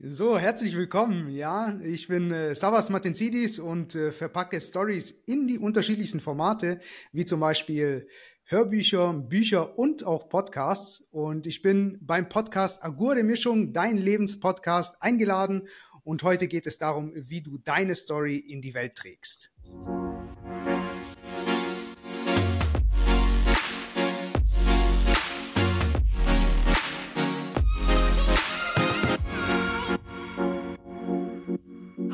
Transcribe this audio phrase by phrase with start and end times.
[0.00, 1.30] So, herzlich willkommen.
[1.30, 6.80] Ja, ich bin äh, Savas Matensidis und äh, verpacke Stories in die unterschiedlichsten Formate,
[7.12, 8.08] wie zum Beispiel
[8.44, 11.06] Hörbücher, Bücher und auch Podcasts.
[11.12, 15.68] Und ich bin beim Podcast Agurde Mischung, dein Lebenspodcast, eingeladen.
[16.02, 19.52] Und heute geht es darum, wie du deine Story in die Welt trägst.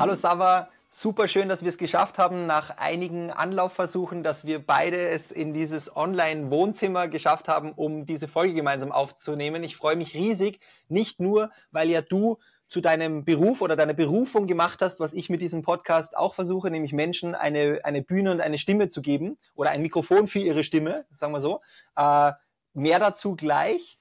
[0.01, 5.11] Hallo Sava, super schön, dass wir es geschafft haben, nach einigen Anlaufversuchen, dass wir beide
[5.11, 9.63] es in dieses Online-Wohnzimmer geschafft haben, um diese Folge gemeinsam aufzunehmen.
[9.63, 12.39] Ich freue mich riesig, nicht nur, weil ja du
[12.71, 16.71] zu deinem Beruf oder deiner Berufung gemacht hast, was ich mit diesem Podcast auch versuche,
[16.71, 20.65] nämlich Menschen eine, eine Bühne und eine Stimme zu geben oder ein Mikrofon für ihre
[20.65, 21.61] Stimme, sagen wir so.
[21.97, 22.33] Äh,
[22.73, 23.99] mehr dazu gleich.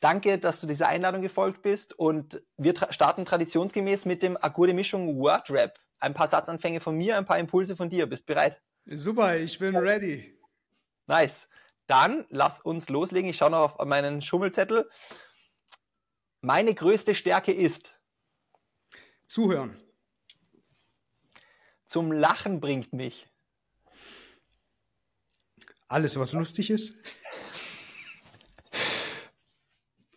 [0.00, 4.74] Danke, dass du dieser Einladung gefolgt bist und wir tra starten traditionsgemäß mit dem Agurde
[4.74, 5.78] Mischung Wordrap.
[5.98, 8.06] Ein paar Satzanfänge von mir, ein paar Impulse von dir.
[8.06, 8.60] Bist bereit?
[8.84, 10.38] Super, ich bin ready.
[11.06, 11.48] Nice.
[11.86, 13.30] Dann lass uns loslegen.
[13.30, 14.90] Ich schaue noch auf meinen Schummelzettel.
[16.40, 17.94] Meine größte Stärke ist
[19.26, 19.76] Zuhören.
[21.88, 23.28] Zum Lachen bringt mich.
[25.88, 26.96] Alles, was lustig ist.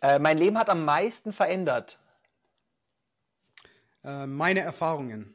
[0.01, 1.99] Äh, mein Leben hat am meisten verändert.
[4.03, 5.33] Äh, meine Erfahrungen.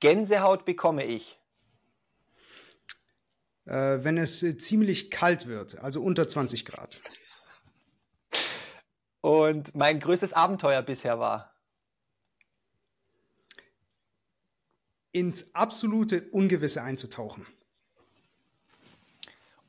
[0.00, 1.38] Gänsehaut bekomme ich.
[3.64, 7.00] Äh, wenn es äh, ziemlich kalt wird, also unter 20 Grad.
[9.22, 11.52] Und mein größtes Abenteuer bisher war.
[15.10, 17.46] Ins absolute Ungewisse einzutauchen.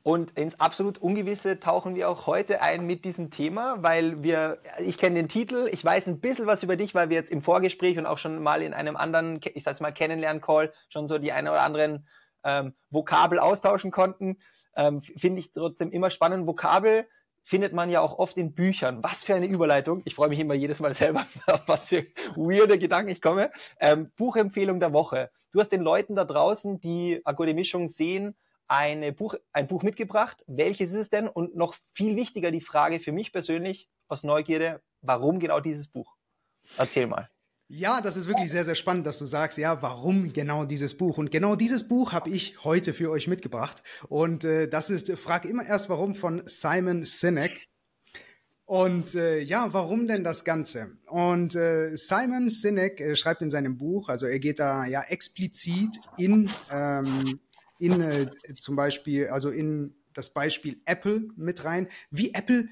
[0.08, 4.96] Und ins absolut Ungewisse tauchen wir auch heute ein mit diesem Thema, weil wir, ich
[4.96, 7.98] kenne den Titel, ich weiß ein bisschen was über dich, weil wir jetzt im Vorgespräch
[7.98, 11.50] und auch schon mal in einem anderen, ich sag's mal, Kennenlern-Call schon so die eine
[11.50, 12.08] oder anderen
[12.42, 14.38] ähm, Vokabel austauschen konnten.
[14.76, 16.46] Ähm, Finde ich trotzdem immer spannend.
[16.46, 17.06] Vokabel
[17.44, 19.02] findet man ja auch oft in Büchern.
[19.04, 20.00] Was für eine Überleitung.
[20.06, 23.50] Ich freue mich immer jedes Mal selber, auf was für weirde Gedanken ich komme.
[23.78, 25.28] Ähm, Buchempfehlung der Woche.
[25.52, 28.34] Du hast den Leuten da draußen, die Agode Mischung sehen,
[28.68, 30.44] eine Buch, ein Buch mitgebracht.
[30.46, 31.26] Welches ist es denn?
[31.26, 36.16] Und noch viel wichtiger die Frage für mich persönlich aus Neugierde, warum genau dieses Buch?
[36.76, 37.28] Erzähl mal.
[37.70, 41.18] Ja, das ist wirklich sehr, sehr spannend, dass du sagst, ja, warum genau dieses Buch?
[41.18, 43.82] Und genau dieses Buch habe ich heute für euch mitgebracht.
[44.08, 47.68] Und äh, das ist Frag immer erst warum von Simon Sinek.
[48.64, 50.98] Und äh, ja, warum denn das Ganze?
[51.06, 55.98] Und äh, Simon Sinek äh, schreibt in seinem Buch, also er geht da ja explizit
[56.16, 57.40] in ähm,
[57.78, 62.68] in äh, zum Beispiel, also in das Beispiel Apple mit rein, wie Apple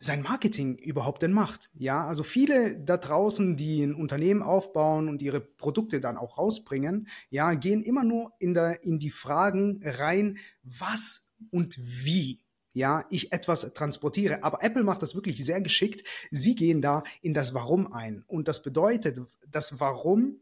[0.00, 1.70] sein Marketing überhaupt denn macht.
[1.74, 7.08] Ja, also viele da draußen, die ein Unternehmen aufbauen und ihre Produkte dann auch rausbringen,
[7.30, 12.40] ja, gehen immer nur in der, in die Fragen rein, was und wie
[12.72, 14.44] ja, ich etwas transportiere.
[14.44, 16.06] Aber Apple macht das wirklich sehr geschickt.
[16.30, 18.22] Sie gehen da in das Warum ein.
[18.28, 20.40] Und das bedeutet, das Warum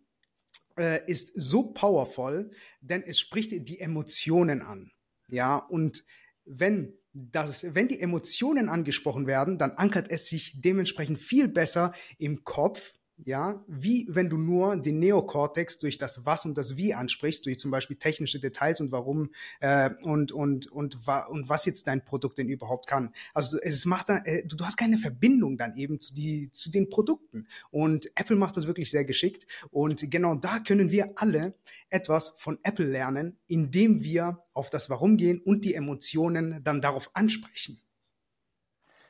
[0.79, 2.51] äh, ist so powerful,
[2.81, 4.93] denn es spricht die Emotionen an.
[5.29, 6.05] Ja, und
[6.45, 12.45] wenn das, wenn die Emotionen angesprochen werden, dann ankert es sich dementsprechend viel besser im
[12.45, 17.47] Kopf ja, wie wenn du nur den Neokortex durch das Was und das Wie ansprichst,
[17.47, 21.87] durch zum Beispiel technische Details und warum äh, und und und wa und was jetzt
[21.87, 23.15] dein Produkt denn überhaupt kann.
[23.33, 26.71] Also es macht da, äh, du, du hast keine Verbindung dann eben zu die zu
[26.71, 31.55] den Produkten und Apple macht das wirklich sehr geschickt und genau da können wir alle
[31.89, 37.11] etwas von Apple lernen, indem wir auf das Warum gehen und die Emotionen dann darauf
[37.15, 37.81] ansprechen.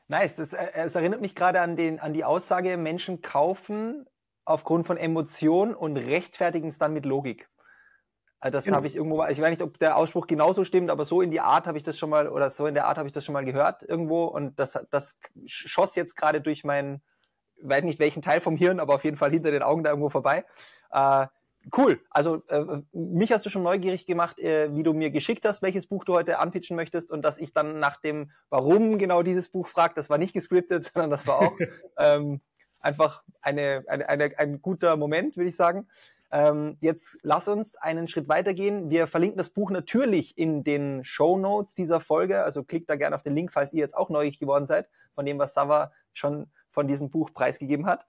[0.09, 4.07] Nice, das, äh, es erinnert mich gerade an, den, an die Aussage, Menschen kaufen
[4.45, 7.49] aufgrund von Emotionen und rechtfertigen es dann mit Logik.
[8.41, 8.77] Äh, das genau.
[8.77, 11.41] habe ich irgendwo, ich weiß nicht, ob der Ausspruch genauso stimmt, aber so in die
[11.41, 13.33] Art habe ich das schon mal, oder so in der Art habe ich das schon
[13.33, 17.03] mal gehört irgendwo und das, das schoss jetzt gerade durch meinen,
[17.63, 20.11] weiß nicht welchen Teil vom Hirn, aber auf jeden Fall hinter den Augen da irgendwo
[20.11, 20.45] vorbei.
[20.91, 21.27] Äh,
[21.75, 22.01] Cool.
[22.11, 25.87] Also äh, mich hast du schon neugierig gemacht, äh, wie du mir geschickt hast, welches
[25.87, 29.67] Buch du heute anpitchen möchtest und dass ich dann nach dem, warum genau dieses Buch
[29.67, 29.99] fragt.
[29.99, 31.59] Das war nicht gescriptet, sondern das war auch
[31.99, 32.41] ähm,
[32.81, 35.89] einfach eine, eine, eine, ein guter Moment, würde ich sagen.
[36.31, 38.91] Ähm, jetzt lass uns einen Schritt weitergehen.
[38.91, 42.43] Wir verlinken das Buch natürlich in den Show Notes dieser Folge.
[42.45, 45.25] Also klickt da gerne auf den Link, falls ihr jetzt auch neugierig geworden seid von
[45.25, 48.07] dem, was Sava schon von diesem Buch preisgegeben hat.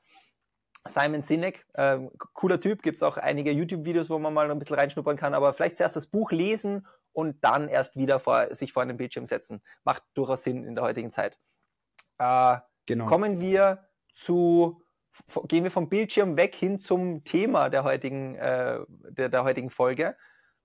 [0.87, 1.99] Simon Sinek, äh,
[2.33, 5.53] cooler Typ, gibt es auch einige YouTube-Videos, wo man mal ein bisschen reinschnuppern kann, aber
[5.53, 9.61] vielleicht zuerst das Buch lesen und dann erst wieder vor, sich vor einen Bildschirm setzen.
[9.83, 11.37] Macht durchaus Sinn in der heutigen Zeit.
[12.19, 13.05] Äh, genau.
[13.05, 14.83] Kommen wir zu,
[15.47, 20.15] gehen wir vom Bildschirm weg hin zum Thema der heutigen, äh, der, der heutigen Folge.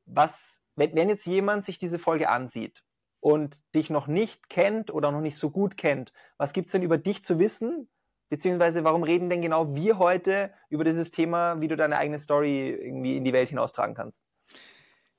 [0.04, 2.82] Was, wenn, wenn jetzt jemand sich diese Folge ansieht
[3.20, 6.82] und dich noch nicht kennt oder noch nicht so gut kennt, was gibt es denn
[6.82, 7.88] über dich zu wissen?
[8.32, 12.70] Beziehungsweise warum reden denn genau wir heute über dieses Thema, wie du deine eigene Story
[12.70, 14.24] irgendwie in die Welt hinaustragen kannst?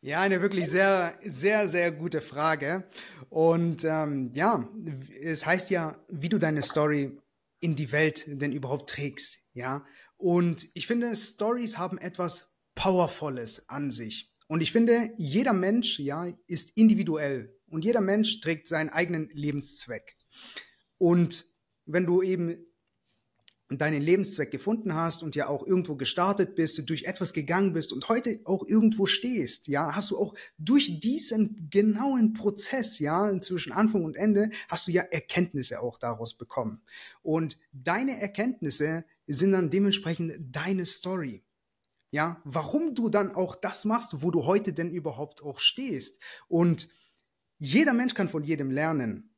[0.01, 2.89] Ja, eine wirklich sehr, sehr, sehr gute Frage.
[3.29, 4.67] Und ähm, ja,
[5.21, 7.15] es heißt ja, wie du deine Story
[7.59, 9.37] in die Welt denn überhaupt trägst.
[9.51, 9.85] Ja,
[10.17, 14.33] und ich finde, Stories haben etwas Powervolles an sich.
[14.47, 20.17] Und ich finde, jeder Mensch, ja, ist individuell und jeder Mensch trägt seinen eigenen Lebenszweck.
[20.97, 21.45] Und
[21.85, 22.65] wenn du eben
[23.77, 28.09] deinen Lebenszweck gefunden hast und ja auch irgendwo gestartet bist, durch etwas gegangen bist und
[28.09, 34.03] heute auch irgendwo stehst, ja, hast du auch durch diesen genauen Prozess, ja, zwischen Anfang
[34.03, 36.81] und Ende, hast du ja Erkenntnisse auch daraus bekommen.
[37.21, 41.43] Und deine Erkenntnisse sind dann dementsprechend deine Story.
[42.11, 46.19] Ja, warum du dann auch das machst, wo du heute denn überhaupt auch stehst.
[46.47, 46.89] Und
[47.57, 49.33] jeder Mensch kann von jedem lernen.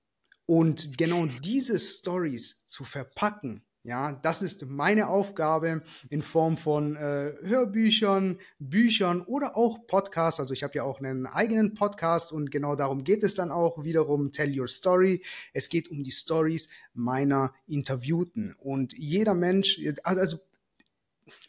[0.45, 7.33] Und genau diese Stories zu verpacken, ja, das ist meine Aufgabe in Form von äh,
[7.43, 10.39] Hörbüchern, Büchern oder auch Podcasts.
[10.39, 13.83] Also ich habe ja auch einen eigenen Podcast und genau darum geht es dann auch
[13.83, 15.23] wiederum Tell Your Story.
[15.53, 20.39] Es geht um die Stories meiner Interviewten und jeder Mensch, also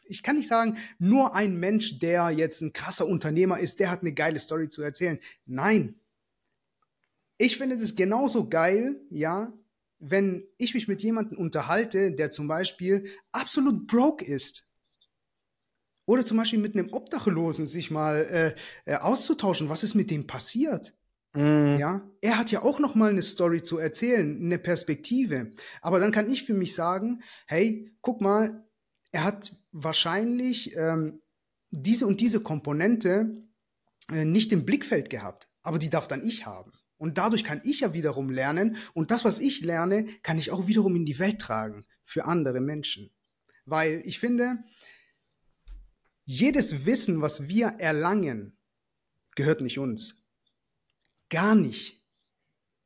[0.04, 4.02] ich kann nicht sagen, nur ein Mensch, der jetzt ein krasser Unternehmer ist, der hat
[4.02, 5.18] eine geile Story zu erzählen.
[5.46, 5.94] Nein.
[7.38, 9.54] Ich finde das genauso geil, ja,
[10.10, 14.66] wenn ich mich mit jemandem unterhalte, der zum Beispiel absolut broke ist,
[16.06, 18.54] oder zum Beispiel mit einem Obdachlosen sich mal
[18.86, 20.94] äh, äh, auszutauschen, was ist mit dem passiert?
[21.34, 21.78] Mm.
[21.78, 25.50] Ja, er hat ja auch noch mal eine Story zu erzählen, eine Perspektive.
[25.82, 28.64] Aber dann kann ich für mich sagen, hey, guck mal,
[29.10, 31.22] er hat wahrscheinlich ähm,
[31.70, 33.40] diese und diese Komponente
[34.10, 36.72] äh, nicht im Blickfeld gehabt, aber die darf dann ich haben.
[36.98, 40.66] Und dadurch kann ich ja wiederum lernen und das, was ich lerne, kann ich auch
[40.66, 43.10] wiederum in die Welt tragen für andere Menschen.
[43.66, 44.64] Weil ich finde,
[46.24, 48.56] jedes Wissen, was wir erlangen,
[49.34, 50.26] gehört nicht uns.
[51.28, 52.04] Gar nicht.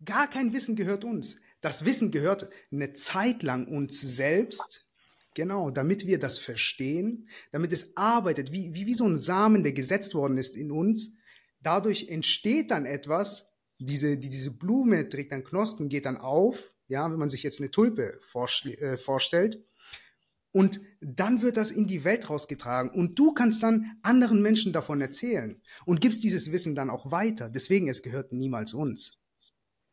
[0.04, 1.40] Gar kein Wissen gehört uns.
[1.60, 4.88] Das Wissen gehört eine Zeit lang uns selbst,
[5.34, 9.72] genau, damit wir das verstehen, damit es arbeitet, wie, wie, wie so ein Samen, der
[9.72, 11.14] gesetzt worden ist in uns.
[11.60, 13.49] Dadurch entsteht dann etwas,
[13.80, 17.60] diese, die, diese Blume trägt dann Knospen, geht dann auf, ja, wenn man sich jetzt
[17.60, 18.20] eine Tulpe
[18.64, 19.64] äh, vorstellt.
[20.52, 25.00] Und dann wird das in die Welt rausgetragen und du kannst dann anderen Menschen davon
[25.00, 27.48] erzählen und gibst dieses Wissen dann auch weiter.
[27.48, 29.18] Deswegen, es gehört niemals uns.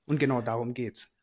[0.05, 1.16] Und genau darum geht's.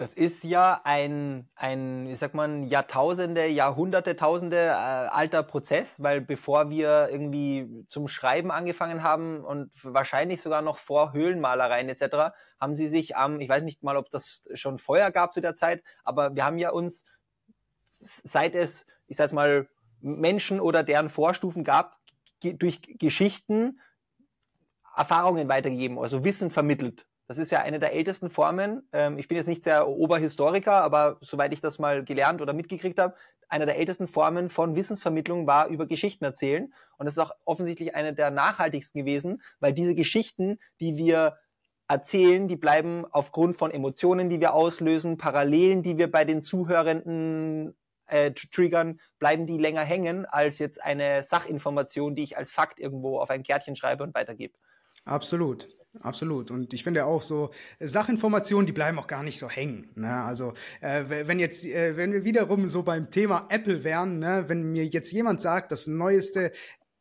[0.00, 6.22] Das ist ja ein, ein, wie sagt man, Jahrtausende, Jahrhunderte, Tausende äh, alter Prozess, weil
[6.22, 12.76] bevor wir irgendwie zum Schreiben angefangen haben und wahrscheinlich sogar noch vor Höhlenmalereien etc., haben
[12.76, 15.82] sie sich am, ich weiß nicht mal, ob das schon Feuer gab zu der Zeit,
[16.02, 17.04] aber wir haben ja uns,
[18.00, 19.68] seit es, ich sag mal,
[20.00, 21.98] Menschen oder deren Vorstufen gab,
[22.42, 23.78] durch Geschichten
[24.96, 27.04] Erfahrungen weitergegeben, also Wissen vermittelt.
[27.30, 28.82] Das ist ja eine der ältesten Formen.
[28.92, 32.98] Ähm, ich bin jetzt nicht der Oberhistoriker, aber soweit ich das mal gelernt oder mitgekriegt
[32.98, 33.14] habe,
[33.48, 36.74] eine der ältesten Formen von Wissensvermittlung war über Geschichten erzählen.
[36.98, 41.38] Und das ist auch offensichtlich eine der nachhaltigsten gewesen, weil diese Geschichten, die wir
[41.86, 47.76] erzählen, die bleiben aufgrund von Emotionen, die wir auslösen, Parallelen, die wir bei den Zuhörenden
[48.06, 53.20] äh, triggern, bleiben die länger hängen als jetzt eine Sachinformation, die ich als Fakt irgendwo
[53.20, 54.58] auf ein Kärtchen schreibe und weitergebe.
[55.04, 55.68] Absolut.
[55.98, 56.52] Absolut.
[56.52, 59.90] Und ich finde auch so Sachinformationen, die bleiben auch gar nicht so hängen.
[59.96, 60.12] Ne?
[60.12, 64.44] Also äh, wenn jetzt, äh, wenn wir wiederum so beim Thema Apple wären, ne?
[64.46, 66.52] wenn mir jetzt jemand sagt, das neueste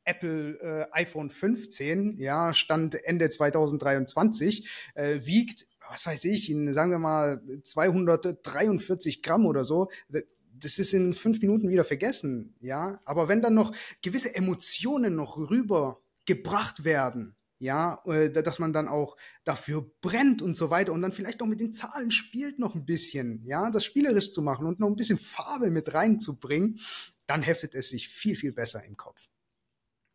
[0.05, 6.91] Apple äh, iPhone 15, ja, Stand Ende 2023, äh, wiegt, was weiß ich, in, sagen
[6.91, 9.89] wir mal 243 Gramm oder so.
[10.07, 12.99] Das ist in fünf Minuten wieder vergessen, ja.
[13.05, 19.15] Aber wenn dann noch gewisse Emotionen noch rübergebracht werden, ja, äh, dass man dann auch
[19.43, 22.85] dafür brennt und so weiter und dann vielleicht auch mit den Zahlen spielt noch ein
[22.85, 26.79] bisschen, ja, das spielerisch zu machen und noch ein bisschen Farbe mit reinzubringen,
[27.27, 29.19] dann heftet es sich viel, viel besser im Kopf.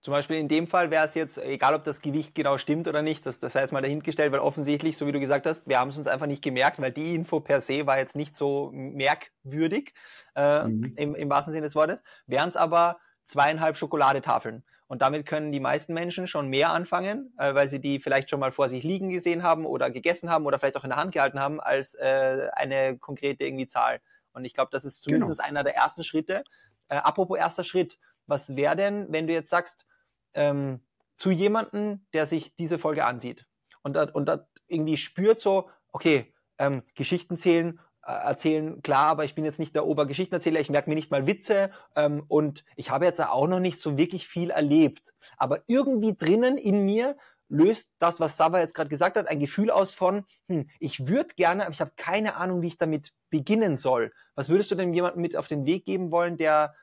[0.04, 3.00] Zum Beispiel in dem Fall wäre es jetzt, egal ob das Gewicht genau stimmt oder
[3.00, 5.78] nicht, das, das sei jetzt mal dahingestellt, weil offensichtlich, so wie du gesagt hast, wir
[5.78, 8.70] haben es uns einfach nicht gemerkt, weil die Info per se war jetzt nicht so
[8.74, 9.94] merkwürdig,
[10.34, 10.92] äh, mhm.
[10.96, 14.62] im, im wahrsten Sinne des Wortes, wären es aber zweieinhalb Schokoladetafeln.
[14.86, 18.40] Und damit können die meisten Menschen schon mehr anfangen, äh, weil sie die vielleicht schon
[18.40, 21.12] mal vor sich liegen gesehen haben oder gegessen haben oder vielleicht auch in der Hand
[21.12, 24.00] gehalten haben, als äh, eine konkrete irgendwie Zahl.
[24.32, 25.48] Und ich glaube, das ist zumindest genau.
[25.48, 26.44] einer der ersten Schritte.
[26.88, 29.86] Äh, apropos erster Schritt, was wäre denn, wenn du jetzt sagst,
[30.34, 30.80] ähm,
[31.16, 33.46] zu jemandem, der sich diese Folge ansieht
[33.82, 34.30] und, und
[34.66, 39.74] irgendwie spürt so, okay, ähm, Geschichten zählen, äh, erzählen, klar, aber ich bin jetzt nicht
[39.74, 43.60] der Obergeschichtenerzähler, ich merke mir nicht mal Witze ähm, und ich habe jetzt auch noch
[43.60, 45.12] nicht so wirklich viel erlebt.
[45.36, 47.16] Aber irgendwie drinnen in mir
[47.48, 51.34] löst das, was Sava jetzt gerade gesagt hat, ein Gefühl aus von, hm, ich würde
[51.34, 54.12] gerne, aber ich habe keine Ahnung, wie ich damit beginnen soll.
[54.34, 56.74] Was würdest du denn jemandem mit auf den Weg geben wollen, der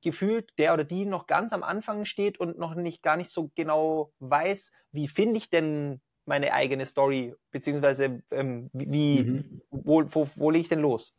[0.00, 3.50] gefühlt der oder die noch ganz am Anfang steht und noch nicht gar nicht so
[3.54, 9.60] genau weiß, wie finde ich denn meine eigene Story, beziehungsweise ähm, wie, mhm.
[9.70, 11.14] wo, wo, wo lege ich denn los?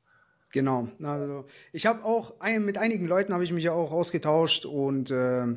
[0.52, 4.66] Genau, also ich habe auch ein, mit einigen Leuten habe ich mich ja auch ausgetauscht
[4.66, 5.48] und äh,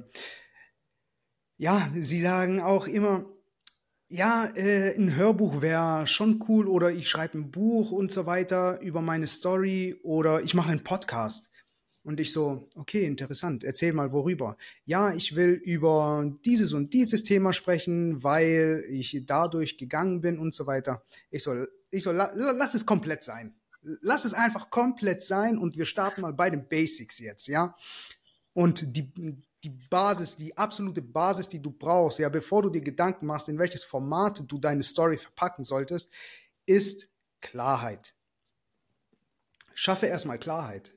[1.57, 3.25] ja, sie sagen auch immer,
[4.09, 8.81] ja, äh, ein Hörbuch wäre schon cool oder ich schreibe ein Buch und so weiter
[8.81, 11.51] über meine Story oder ich mache einen Podcast.
[12.09, 14.57] Und ich so, okay, interessant, erzähl mal worüber.
[14.87, 20.55] Ja, ich will über dieses und dieses Thema sprechen, weil ich dadurch gegangen bin und
[20.55, 21.03] so weiter.
[21.31, 23.55] Ich so, ich so, la, lass es komplett sein.
[23.83, 27.77] Lass es einfach komplett sein und wir starten mal bei den Basics jetzt, ja.
[28.55, 29.13] Und die,
[29.63, 33.59] die Basis, die absolute Basis, die du brauchst, ja, bevor du dir Gedanken machst, in
[33.59, 36.11] welches Format du deine Story verpacken solltest,
[36.65, 37.11] ist
[37.43, 38.15] Klarheit.
[39.75, 40.95] Schaffe erstmal Klarheit.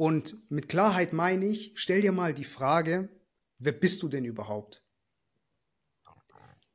[0.00, 3.10] Und mit Klarheit meine ich, stell dir mal die Frage,
[3.58, 4.82] wer bist du denn überhaupt?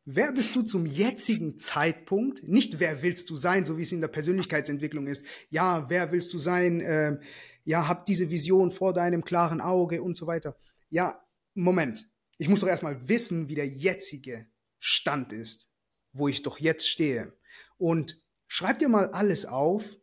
[0.03, 2.47] Wer bist du zum jetzigen Zeitpunkt?
[2.47, 5.25] Nicht wer willst du sein, so wie es in der Persönlichkeitsentwicklung ist.
[5.49, 6.81] Ja, wer willst du sein?
[6.81, 7.19] Äh,
[7.63, 10.55] ja, hab diese Vision vor deinem klaren Auge und so weiter.
[10.91, 11.19] Ja,
[11.55, 12.07] Moment.
[12.37, 14.45] Ich muss doch erstmal wissen, wie der jetzige
[14.77, 15.71] Stand ist,
[16.13, 17.33] wo ich doch jetzt stehe.
[17.77, 19.97] Und schreib dir mal alles auf,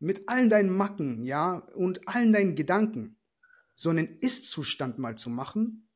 [0.00, 3.16] mit allen deinen Macken, ja, und allen deinen Gedanken,
[3.76, 5.88] so einen Ist-Zustand mal zu machen.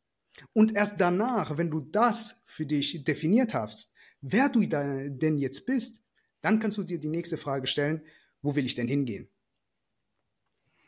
[0.52, 6.02] Und erst danach, wenn du das für dich definiert hast, wer du denn jetzt bist,
[6.40, 8.04] dann kannst du dir die nächste Frage stellen,
[8.42, 9.28] wo will ich denn hingehen?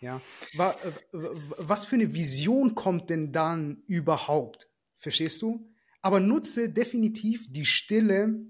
[0.00, 0.20] Ja,
[0.52, 4.68] was für eine Vision kommt denn dann überhaupt?
[4.96, 5.72] Verstehst du?
[6.02, 8.46] Aber nutze definitiv die Stille.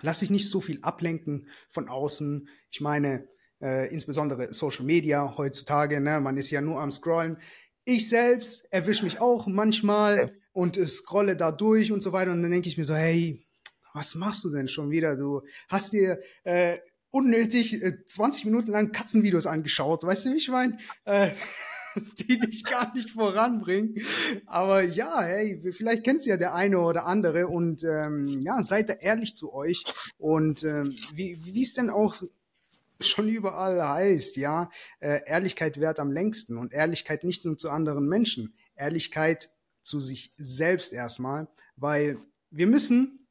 [0.00, 2.48] Lass dich nicht so viel ablenken von außen.
[2.70, 3.28] Ich meine,
[3.60, 6.00] äh, insbesondere Social Media heutzutage.
[6.00, 6.20] Ne?
[6.20, 7.38] Man ist ja nur am Scrollen.
[7.84, 12.32] Ich selbst erwische mich auch manchmal und äh, scrolle da durch und so weiter.
[12.32, 13.44] Und dann denke ich mir so, hey,
[13.94, 15.16] was machst du denn schon wieder?
[15.16, 16.78] Du hast dir äh,
[17.10, 20.04] unnötig äh, 20 Minuten lang Katzenvideos angeschaut.
[20.04, 20.78] Weißt du, wie ich meine?
[21.04, 21.30] Äh,
[22.18, 23.96] die dich gar nicht voranbringen.
[24.46, 28.94] Aber ja, hey, vielleicht kennt ja der eine oder andere und ähm, ja, seid da
[28.94, 29.84] ehrlich zu euch.
[30.18, 32.22] Und ähm, wie es denn auch
[33.00, 38.08] schon überall heißt, ja, äh, Ehrlichkeit währt am längsten und Ehrlichkeit nicht nur zu anderen
[38.08, 39.50] Menschen, Ehrlichkeit
[39.82, 42.18] zu sich selbst erstmal, weil
[42.50, 43.26] wir müssen,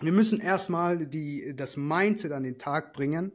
[0.00, 3.32] wir müssen erstmal die, das Mindset an den Tag bringen,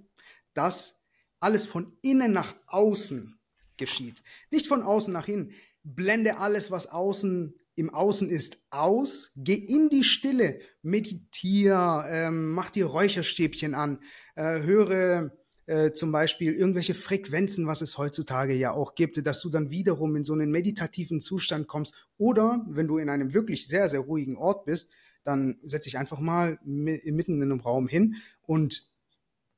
[0.54, 1.02] dass
[1.40, 3.38] alles von innen nach außen
[3.78, 4.24] geschieht.
[4.50, 5.54] Nicht von außen nach innen.
[5.84, 9.32] Blende alles, was außen im Außen ist, aus.
[9.36, 14.00] Geh in die Stille, meditier, ähm, mach dir Räucherstäbchen an,
[14.36, 15.32] äh, höre
[15.66, 20.16] äh, zum Beispiel irgendwelche Frequenzen, was es heutzutage ja auch gibt, dass du dann wiederum
[20.16, 21.94] in so einen meditativen Zustand kommst.
[22.18, 24.92] Oder wenn du in einem wirklich sehr, sehr ruhigen Ort bist,
[25.24, 28.88] dann setz dich einfach mal mitten in einem Raum hin und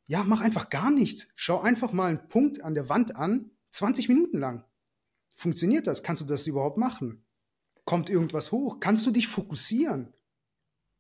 [0.08, 1.30] ja, mach einfach gar nichts.
[1.36, 4.64] Schau einfach mal einen Punkt an der Wand an, 20 Minuten lang.
[5.34, 6.04] Funktioniert das?
[6.04, 7.26] Kannst du das überhaupt machen?
[7.84, 8.80] Kommt irgendwas hoch?
[8.80, 10.14] Kannst du dich fokussieren?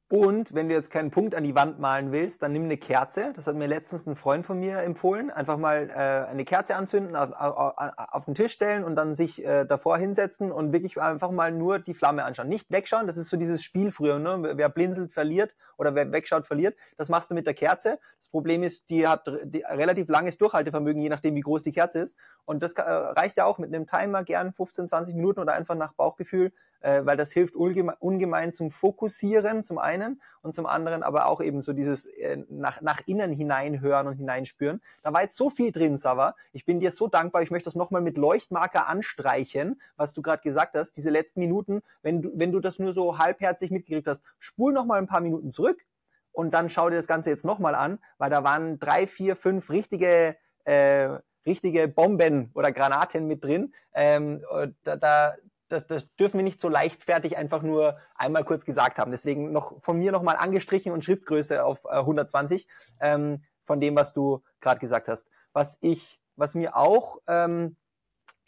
[0.08, 3.34] Und wenn du jetzt keinen Punkt an die Wand malen willst, dann nimm eine Kerze.
[3.36, 5.32] Das hat mir letztens ein Freund von mir empfohlen.
[5.32, 9.44] Einfach mal äh, eine Kerze anzünden, auf, auf, auf, den Tisch stellen und dann sich
[9.44, 12.50] äh, davor hinsetzen und wirklich einfach mal nur die Flamme anschauen.
[12.50, 14.20] Nicht wegschauen, das ist so dieses Spiel früher.
[14.20, 14.54] Ne?
[14.56, 16.78] Wer blinzelt, verliert oder wer wegschaut, verliert.
[16.98, 17.98] Das machst du mit der Kerze.
[18.20, 22.02] Das Problem ist, die hat die, relativ langes Durchhaltevermögen, je nachdem, wie groß die Kerze
[22.02, 22.16] ist.
[22.46, 25.74] Und das äh, reicht ja auch mit einem Timer gern 15, 20 Minuten oder einfach
[25.74, 26.52] nach Bauchgefühl
[26.86, 31.64] äh, weil das hilft ungemein zum Fokussieren zum einen und zum anderen aber auch eben
[31.64, 34.82] so dieses äh, nach, nach innen hineinhören und hineinspüren.
[35.02, 36.36] Da war jetzt so viel drin, Sava.
[36.54, 37.42] Ich bin dir so dankbar.
[37.42, 40.96] Ich möchte das nochmal mit Leuchtmarker anstreichen, was du gerade gesagt hast.
[40.96, 45.00] Diese letzten Minuten, wenn du, wenn du das nur so halbherzig mitgekriegt hast, spul nochmal
[45.00, 45.84] ein paar Minuten zurück
[46.32, 49.72] und dann schau dir das Ganze jetzt nochmal an, weil da waren drei, vier, fünf
[49.72, 53.74] richtige äh, richtige Bomben oder Granaten mit drin.
[53.94, 54.44] Ähm,
[54.84, 55.36] da, da,
[55.76, 59.12] das, das dürfen wir nicht so leichtfertig einfach nur einmal kurz gesagt haben.
[59.12, 62.68] Deswegen noch von mir nochmal angestrichen und Schriftgröße auf äh, 120
[63.00, 65.28] ähm, von dem, was du gerade gesagt hast.
[65.54, 67.76] Was ich, was mir auch ähm,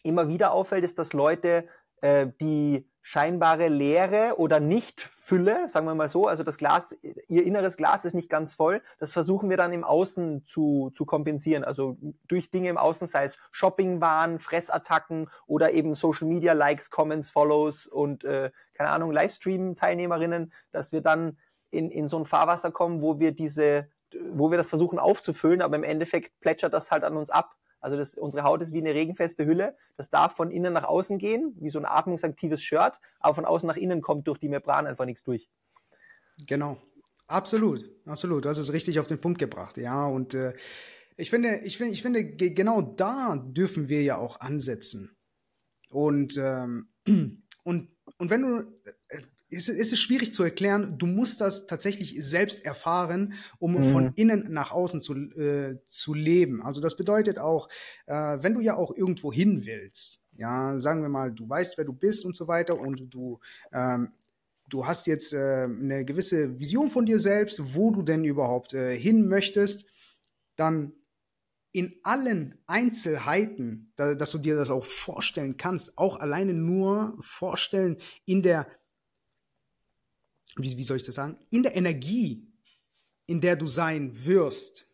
[0.03, 1.67] immer wieder auffällt, ist, dass Leute
[2.01, 6.93] äh, die scheinbare Leere oder Nicht-Fülle, sagen wir mal so, also das Glas,
[7.29, 11.05] ihr inneres Glas ist nicht ganz voll, das versuchen wir dann im Außen zu, zu
[11.05, 11.97] kompensieren, also
[12.27, 17.87] durch Dinge im Außen, sei es Shoppingwahn, Fressattacken oder eben Social Media Likes, Comments, Follows
[17.87, 21.37] und äh, keine Ahnung, Livestream-Teilnehmerinnen, dass wir dann
[21.69, 23.87] in, in so ein Fahrwasser kommen, wo wir diese,
[24.33, 27.55] wo wir das versuchen aufzufüllen, aber im Endeffekt plätschert das halt an uns ab
[27.87, 29.73] also das, unsere Haut ist wie eine regenfeste Hülle.
[29.95, 33.65] Das darf von innen nach außen gehen, wie so ein atmungsaktives Shirt, aber von außen
[33.65, 35.49] nach innen kommt durch die Membran einfach nichts durch.
[36.45, 36.77] Genau.
[37.27, 38.43] Absolut, absolut.
[38.43, 40.05] Du hast es richtig auf den Punkt gebracht, ja.
[40.05, 40.53] Und äh,
[41.15, 45.15] ich finde, ich finde, ich finde, genau da dürfen wir ja auch ansetzen.
[45.89, 46.89] Und, ähm,
[47.63, 48.63] und, und wenn du,
[49.49, 50.97] ist, ist es schwierig zu erklären.
[50.97, 53.91] Du musst das tatsächlich selbst erfahren, um mhm.
[53.91, 56.61] von innen nach außen zu, äh, zu leben.
[56.61, 57.69] Also das bedeutet auch,
[58.05, 61.85] äh, wenn du ja auch irgendwo hin willst, ja, sagen wir mal, du weißt, wer
[61.85, 63.39] du bist und so weiter und du
[63.71, 64.11] ähm,
[64.69, 68.97] du hast jetzt äh, eine gewisse Vision von dir selbst, wo du denn überhaupt äh,
[68.97, 69.85] hin möchtest,
[70.55, 70.93] dann
[71.71, 77.97] in allen Einzelheiten, da, dass du dir das auch vorstellen kannst, auch alleine nur vorstellen
[78.25, 78.67] in der
[80.57, 82.47] wie, wie soll ich das sagen, in der Energie,
[83.25, 84.87] in der du sein wirst,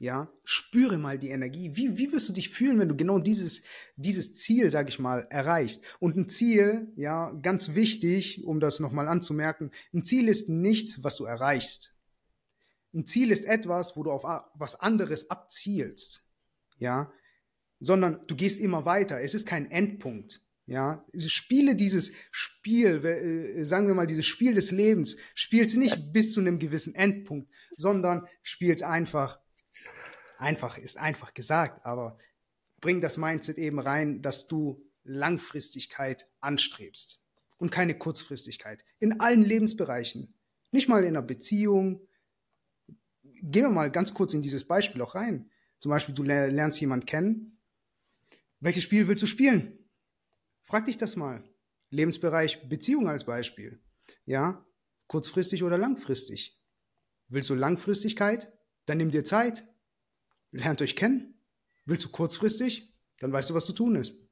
[0.00, 1.74] ja, spüre mal die Energie.
[1.74, 3.62] Wie, wie wirst du dich fühlen, wenn du genau dieses,
[3.96, 5.82] dieses Ziel, sag ich mal, erreichst?
[5.98, 11.16] Und ein Ziel, ja, ganz wichtig, um das nochmal anzumerken, ein Ziel ist nichts, was
[11.16, 11.96] du erreichst.
[12.94, 14.22] Ein Ziel ist etwas, wo du auf
[14.54, 16.26] was anderes abzielst,
[16.76, 17.12] ja,
[17.80, 19.20] sondern du gehst immer weiter.
[19.20, 20.42] Es ist kein Endpunkt.
[20.68, 26.34] Ja, spiele dieses Spiel, äh, sagen wir mal, dieses Spiel des Lebens, spiel's nicht bis
[26.34, 29.40] zu einem gewissen Endpunkt, sondern spiel's einfach.
[30.36, 32.18] Einfach ist einfach gesagt, aber
[32.82, 37.22] bring das Mindset eben rein, dass du Langfristigkeit anstrebst
[37.56, 38.84] und keine Kurzfristigkeit.
[38.98, 40.34] In allen Lebensbereichen.
[40.70, 42.06] Nicht mal in einer Beziehung.
[43.22, 45.50] Gehen wir mal ganz kurz in dieses Beispiel auch rein.
[45.78, 47.58] Zum Beispiel, du lernst jemanden kennen.
[48.60, 49.77] Welches Spiel willst du spielen?
[50.68, 51.42] Frag dich das mal.
[51.88, 53.82] Lebensbereich Beziehung als Beispiel.
[54.26, 54.66] Ja,
[55.06, 56.62] kurzfristig oder langfristig.
[57.28, 58.52] Willst du Langfristigkeit?
[58.84, 59.66] Dann nimm dir Zeit.
[60.50, 61.42] Lernt euch kennen.
[61.86, 62.94] Willst du kurzfristig?
[63.18, 64.27] Dann weißt du, was zu tun ist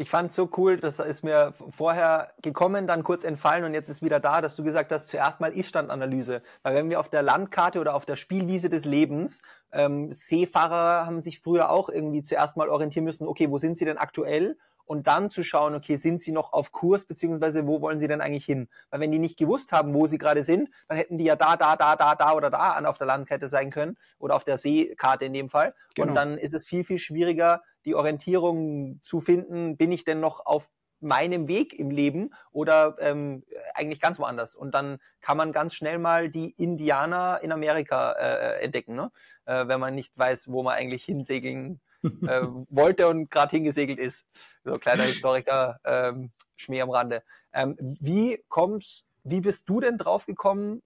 [0.00, 3.90] ich fand es so cool, das ist mir vorher gekommen, dann kurz entfallen und jetzt
[3.90, 6.40] ist wieder da, dass du gesagt hast, zuerst mal Ist-Stand-Analyse.
[6.62, 11.20] Weil wenn wir auf der Landkarte oder auf der Spielwiese des Lebens, ähm, Seefahrer haben
[11.20, 14.56] sich früher auch irgendwie zuerst mal orientieren müssen, okay, wo sind sie denn aktuell?
[14.90, 18.20] und dann zu schauen, okay, sind sie noch auf Kurs, beziehungsweise wo wollen sie denn
[18.20, 18.68] eigentlich hin?
[18.90, 21.56] Weil wenn die nicht gewusst haben, wo sie gerade sind, dann hätten die ja da,
[21.56, 24.58] da, da, da, da oder da an auf der Landkarte sein können oder auf der
[24.58, 25.76] Seekarte in dem Fall.
[25.94, 26.08] Genau.
[26.08, 30.44] Und dann ist es viel, viel schwieriger, die Orientierung zu finden, bin ich denn noch
[30.44, 33.42] auf meinem Weg im Leben oder ähm,
[33.74, 34.54] eigentlich ganz woanders.
[34.54, 39.10] Und dann kann man ganz schnell mal die Indianer in Amerika äh, entdecken, ne?
[39.46, 44.26] äh, wenn man nicht weiß, wo man eigentlich hinsegeln äh, wollte und gerade hingesegelt ist.
[44.64, 47.22] So kleiner Historiker, ähm, Schmäh am Rande.
[47.52, 50.82] Ähm, wie kommst, wie bist du denn drauf gekommen,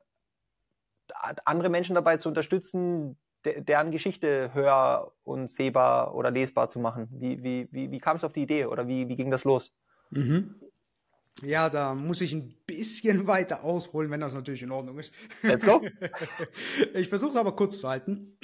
[1.44, 7.09] andere Menschen dabei zu unterstützen, de deren Geschichte hör- und sehbar oder lesbar zu machen?
[7.11, 9.72] Wie, wie, wie, wie kam es auf die Idee oder wie, wie ging das los?
[10.11, 10.54] Mhm.
[11.42, 15.14] Ja, da muss ich ein bisschen weiter ausholen, wenn das natürlich in Ordnung ist.
[15.42, 15.83] Let's go.
[16.94, 18.38] ich versuche es aber kurz zu halten.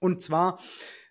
[0.00, 0.60] Und zwar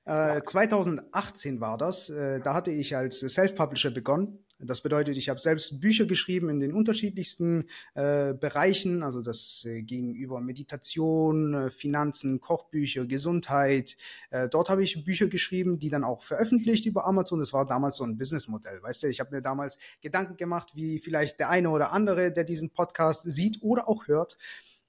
[0.08, 2.10] 2018 äh, war das.
[2.10, 4.40] Äh, da hatte ich als Self-Publisher begonnen.
[4.60, 9.04] Das bedeutet, ich habe selbst Bücher geschrieben in den unterschiedlichsten äh, Bereichen.
[9.04, 13.98] Also das äh, gegenüber Meditation, äh, Finanzen, Kochbücher, Gesundheit.
[14.32, 17.40] Äh, dort habe ich Bücher geschrieben, die dann auch veröffentlicht über Amazon.
[17.40, 18.82] Das war damals so ein Businessmodell.
[18.82, 22.44] Weißt du, ich habe mir damals Gedanken gemacht, wie vielleicht der eine oder andere, der
[22.44, 24.38] diesen Podcast sieht oder auch hört,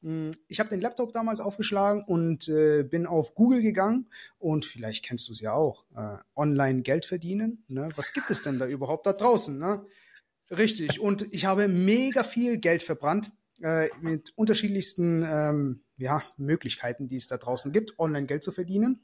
[0.00, 4.08] ich habe den Laptop damals aufgeschlagen und äh, bin auf Google gegangen
[4.38, 7.64] und vielleicht kennst du es ja auch, äh, online Geld verdienen.
[7.66, 7.88] Ne?
[7.96, 9.58] Was gibt es denn da überhaupt da draußen?
[9.58, 9.84] Ne?
[10.50, 11.00] Richtig.
[11.00, 17.26] Und ich habe mega viel Geld verbrannt äh, mit unterschiedlichsten ähm, ja, Möglichkeiten, die es
[17.26, 19.00] da draußen gibt, online Geld zu verdienen.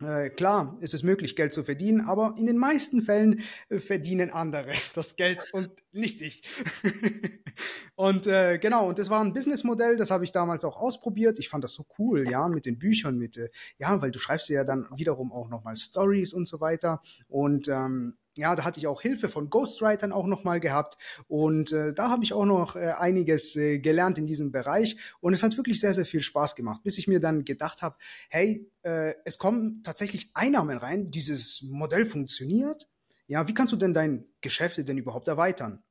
[0.00, 4.30] Äh, klar ist es möglich, Geld zu verdienen, aber in den meisten Fällen äh, verdienen
[4.30, 6.42] andere das Geld und nicht ich.
[7.96, 11.38] und äh, genau, und das war ein Businessmodell, das habe ich damals auch ausprobiert.
[11.38, 14.48] Ich fand das so cool, ja, mit den Büchern, mit, äh, ja, weil du schreibst
[14.48, 17.02] ja dann wiederum auch nochmal Stories und so weiter.
[17.28, 20.96] Und ähm, Ja, da hatte ich auch Hilfe von Ghostwritern auch nochmal gehabt.
[21.26, 24.96] Und äh, da habe ich auch noch äh, einiges äh, gelernt in diesem Bereich.
[25.20, 27.96] Und es hat wirklich sehr, sehr viel Spaß gemacht, bis ich mir dann gedacht habe,
[28.28, 32.88] hey, äh, es kommen tatsächlich Einnahmen rein, dieses Modell funktioniert.
[33.26, 35.82] Ja, wie kannst du denn dein Geschäft denn überhaupt erweitern?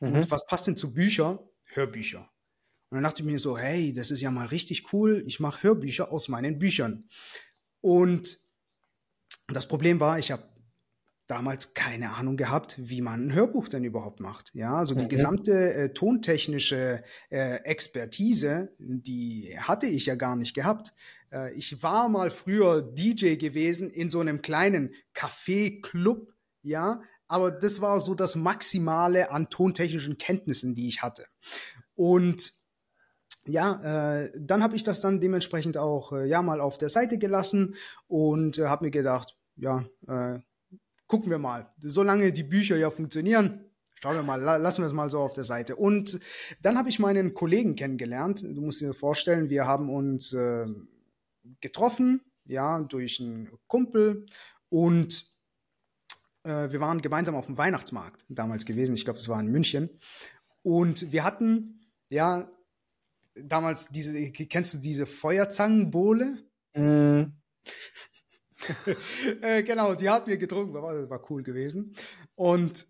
[0.00, 0.14] Mhm.
[0.14, 1.38] Und was passt denn zu Büchern?
[1.64, 2.30] Hörbücher.
[2.90, 5.22] Und dann dachte ich mir so, hey, das ist ja mal richtig cool.
[5.26, 7.08] Ich mache Hörbücher aus meinen Büchern.
[7.80, 8.38] Und
[9.46, 10.48] das Problem war, ich habe
[11.28, 14.50] damals keine Ahnung gehabt, wie man ein Hörbuch denn überhaupt macht.
[14.54, 20.94] Ja, also die gesamte äh, tontechnische äh, Expertise, die hatte ich ja gar nicht gehabt.
[21.30, 27.82] Äh, ich war mal früher DJ gewesen in so einem kleinen Café-Club, ja, aber das
[27.82, 31.26] war so das Maximale an tontechnischen Kenntnissen, die ich hatte.
[31.94, 32.54] Und
[33.46, 37.18] ja, äh, dann habe ich das dann dementsprechend auch äh, ja mal auf der Seite
[37.18, 37.74] gelassen
[38.06, 40.38] und äh, habe mir gedacht, ja, äh,
[41.08, 41.72] gucken wir mal.
[41.80, 43.64] Solange die Bücher ja funktionieren,
[44.00, 45.74] schauen wir mal, lassen wir es mal so auf der Seite.
[45.74, 46.20] Und
[46.62, 48.42] dann habe ich meinen Kollegen kennengelernt.
[48.42, 50.66] Du musst dir vorstellen, wir haben uns äh,
[51.60, 54.26] getroffen, ja, durch einen Kumpel
[54.68, 55.24] und
[56.44, 58.94] äh, wir waren gemeinsam auf dem Weihnachtsmarkt damals gewesen.
[58.94, 59.90] Ich glaube, es war in München.
[60.62, 62.50] Und wir hatten, ja,
[63.34, 66.38] damals diese, kennst du diese Feuerzangenbowle?
[66.74, 67.32] Mm.
[69.42, 71.94] äh, genau, die hat wir getrunken, war, war cool gewesen.
[72.34, 72.86] Und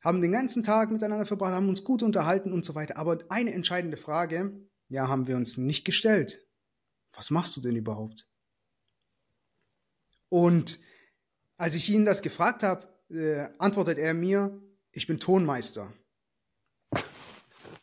[0.00, 2.96] haben den ganzen Tag miteinander verbracht, haben uns gut unterhalten und so weiter.
[2.96, 4.52] Aber eine entscheidende Frage,
[4.88, 6.46] ja, haben wir uns nicht gestellt.
[7.12, 8.28] Was machst du denn überhaupt?
[10.28, 10.78] Und
[11.56, 14.62] als ich ihn das gefragt habe, äh, antwortet er mir,
[14.92, 15.92] ich bin Tonmeister.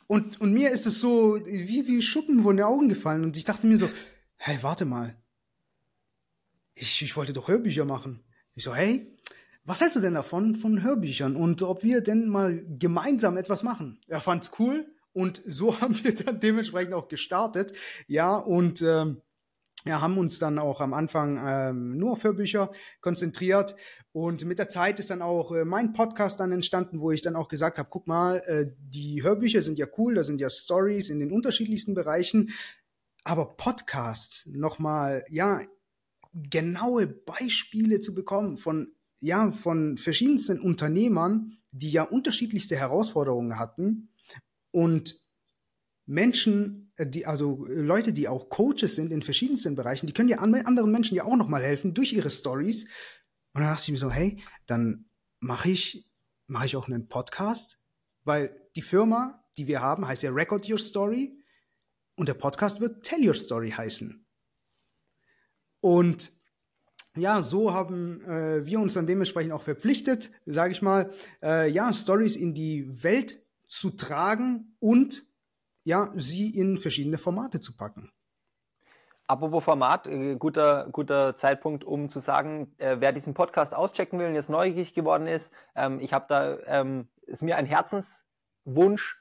[0.07, 3.23] Und, und mir ist es so wie, wie Schuppen von den Augen gefallen.
[3.23, 3.89] Und ich dachte mir so,
[4.37, 5.17] hey, warte mal
[6.75, 8.23] ich, ich wollte doch Hörbücher machen.
[8.53, 9.11] Ich so, hey,
[9.63, 13.99] was hältst du denn davon, von Hörbüchern und ob wir denn mal gemeinsam etwas machen?
[14.07, 17.73] Er fand's cool und so haben wir dann dementsprechend auch gestartet.
[18.07, 19.21] Ja, und ähm,
[19.85, 23.75] ja, haben uns dann auch am Anfang ähm, nur auf Hörbücher konzentriert.
[24.11, 27.35] Und mit der Zeit ist dann auch äh, mein Podcast dann entstanden, wo ich dann
[27.35, 31.09] auch gesagt habe, guck mal, äh, die Hörbücher sind ja cool, da sind ja Stories
[31.09, 32.51] in den unterschiedlichsten Bereichen.
[33.23, 35.61] Aber Podcasts nochmal, ja,
[36.35, 44.09] genaue Beispiele zu bekommen von, ja, von verschiedensten Unternehmern, die ja unterschiedlichste Herausforderungen hatten
[44.71, 45.21] und
[46.05, 50.29] Menschen, äh, die, also äh, Leute, die auch Coaches sind in verschiedensten Bereichen, die können
[50.29, 52.83] ja anderen Menschen ja auch nochmal helfen durch ihre Stories.
[53.53, 56.09] Und dann dachte ich mir so, hey, dann mache ich,
[56.47, 57.79] mache ich auch einen Podcast,
[58.23, 61.39] weil die Firma, die wir haben, heißt ja Record Your Story
[62.15, 64.24] und der Podcast wird Tell Your Story heißen.
[65.85, 66.31] Und
[67.15, 71.11] ja, so haben äh, wir uns dann dementsprechend auch verpflichtet, sage ich mal,
[71.43, 75.21] äh, ja, Stories in die Welt zu tragen und
[75.83, 78.11] ja, sie in verschiedene Formate zu packen.
[79.27, 84.25] Apropos Format, äh, guter, guter Zeitpunkt, um zu sagen, äh, wer diesen Podcast auschecken will
[84.25, 89.19] und jetzt neugierig geworden ist, ähm, ich habe da, ähm, ist mir ein Herzenswunsch,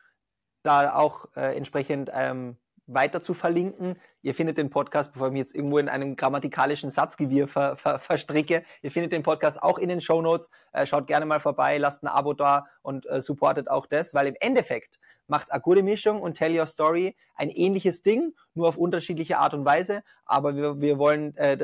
[0.62, 3.97] da auch äh, entsprechend ähm, weiter zu verlinken.
[4.23, 7.99] Ihr findet den Podcast, bevor ich mich jetzt irgendwo in einem grammatikalischen Satzgewirr ver, ver,
[7.99, 10.49] verstricke, ihr findet den Podcast auch in den Show Notes.
[10.73, 14.27] Äh, schaut gerne mal vorbei, lasst ein Abo da und äh, supportet auch das, weil
[14.27, 18.77] im Endeffekt macht A Gute Mischung und Tell Your Story ein ähnliches Ding, nur auf
[18.77, 20.03] unterschiedliche Art und Weise.
[20.27, 21.57] Aber wir, wir wollen äh,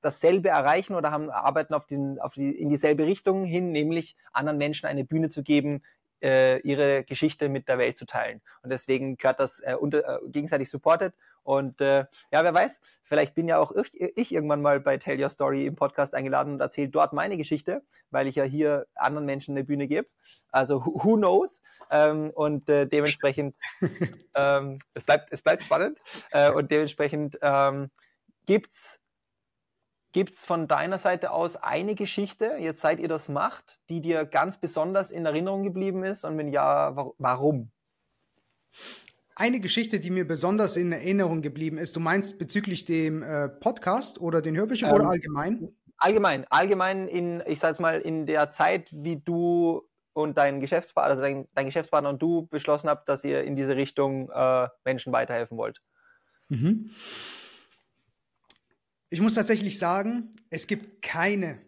[0.00, 4.58] dasselbe erreichen oder haben arbeiten auf, den, auf die, in dieselbe Richtung hin, nämlich anderen
[4.58, 5.82] Menschen eine Bühne zu geben,
[6.22, 8.40] äh, ihre Geschichte mit der Welt zu teilen.
[8.62, 11.12] Und deswegen gehört das äh, unter, äh, gegenseitig supported.
[11.42, 15.20] Und äh, ja, wer weiß, vielleicht bin ja auch ich, ich, irgendwann mal bei Tell
[15.20, 19.26] Your Story im Podcast eingeladen und erzähle dort meine Geschichte, weil ich ja hier anderen
[19.26, 20.08] Menschen eine Bühne gebe.
[20.50, 21.62] Also who knows?
[21.90, 23.56] Ähm, und äh, dementsprechend,
[24.34, 25.98] ähm, es, bleibt, es bleibt spannend.
[26.30, 27.90] Äh, und dementsprechend ähm,
[28.46, 29.00] gibt's
[30.12, 34.26] Gibt es von deiner Seite aus eine Geschichte, jetzt seit ihr das macht, die dir
[34.26, 36.24] ganz besonders in Erinnerung geblieben ist?
[36.24, 37.70] Und wenn ja, warum?
[39.34, 44.20] Eine Geschichte, die mir besonders in Erinnerung geblieben ist, du meinst bezüglich dem äh, Podcast
[44.20, 45.74] oder den Hörbüchern ähm, oder allgemein?
[45.96, 51.22] Allgemein, allgemein in, ich sag's mal, in der Zeit, wie du und dein Geschäftspartner, also
[51.22, 55.56] dein, dein Geschäftspartner und du beschlossen habt, dass ihr in diese Richtung äh, Menschen weiterhelfen
[55.56, 55.80] wollt.
[56.50, 56.90] Mhm.
[59.12, 61.60] Ich muss tatsächlich sagen, es gibt keine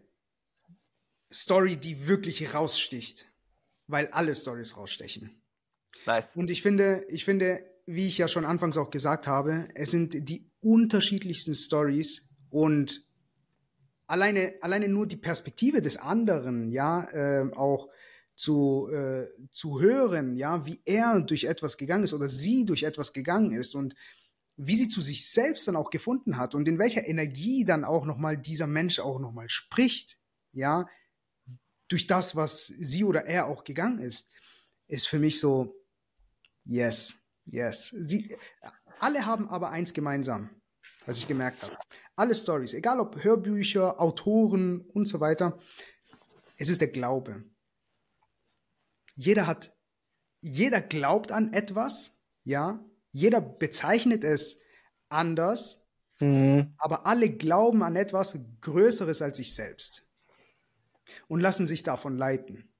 [1.31, 3.27] Story, die wirklich raussticht,
[3.85, 5.43] weil alle Stories rausstechen.
[6.07, 6.31] Nice.
[6.33, 10.27] Und ich finde, ich finde, wie ich ja schon anfangs auch gesagt habe, es sind
[10.27, 13.05] die unterschiedlichsten Stories und
[14.07, 17.89] alleine, alleine nur die Perspektive des anderen, ja, äh, auch
[18.35, 23.13] zu, äh, zu hören, ja, wie er durch etwas gegangen ist oder sie durch etwas
[23.13, 23.93] gegangen ist und
[24.57, 28.05] wie sie zu sich selbst dann auch gefunden hat und in welcher Energie dann auch
[28.05, 30.17] nochmal dieser Mensch auch nochmal spricht,
[30.51, 30.87] ja,
[31.87, 34.31] durch das, was sie oder er auch gegangen ist,
[34.87, 35.75] ist für mich so,
[36.63, 37.89] yes, yes.
[37.89, 38.35] Sie,
[38.99, 40.49] alle haben aber eins gemeinsam,
[41.05, 41.77] was ich gemerkt habe.
[42.15, 45.59] Alle Stories, egal ob Hörbücher, Autoren und so weiter,
[46.57, 47.43] es ist der Glaube.
[49.15, 49.77] Jeder hat,
[50.41, 52.83] jeder glaubt an etwas, ja,
[53.15, 54.59] jeder bezeichnet es
[55.07, 55.87] anders,
[56.19, 56.73] mhm.
[56.77, 60.05] aber alle glauben an etwas Größeres als sich selbst
[61.29, 62.73] und lassen sich davon leiten.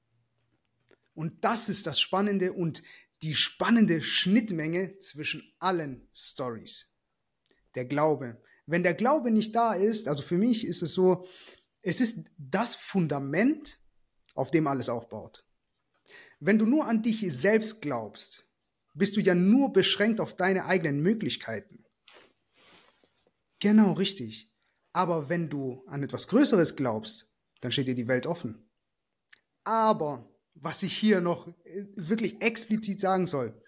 [1.13, 2.83] Und das ist das Spannende und
[3.21, 6.93] die spannende Schnittmenge zwischen allen Stories.
[7.75, 8.41] Der Glaube.
[8.65, 11.25] Wenn der Glaube nicht da ist, also für mich ist es so,
[11.81, 13.79] es ist das Fundament,
[14.33, 15.45] auf dem alles aufbaut.
[16.41, 18.44] Wenn du nur an dich selbst glaubst,
[18.95, 21.85] bist du ja nur beschränkt auf deine eigenen Möglichkeiten.
[23.59, 24.51] Genau, richtig.
[24.93, 28.69] Aber wenn du an etwas Größeres glaubst, dann steht dir die Welt offen.
[29.63, 33.61] Aber was ich hier noch äh, wirklich explizit sagen soll,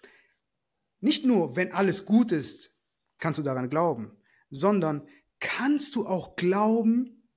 [1.00, 2.74] nicht nur, wenn alles gut ist,
[3.18, 4.16] kannst du daran glauben,
[4.50, 5.06] sondern
[5.38, 7.30] kannst du auch glauben,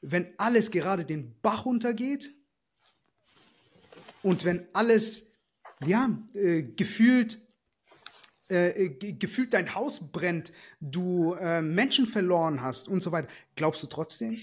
[0.00, 2.30] wenn alles gerade den Bach untergeht
[4.22, 5.25] und wenn alles,
[5.84, 7.38] ja, äh, gefühlt,
[8.48, 13.86] äh, gefühlt dein Haus brennt, du äh, Menschen verloren hast und so weiter, glaubst du
[13.86, 14.40] trotzdem?